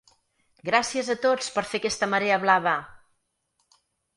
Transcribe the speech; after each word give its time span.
'Gràcies 0.69 1.11
a 1.13 1.17
tots 1.27 1.53
per 1.57 1.65
fer 1.73 1.81
aquesta 1.81 2.09
marea 2.15 2.41
blava!'. 2.47 2.75